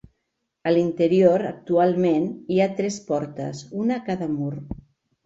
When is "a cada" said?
3.99-4.31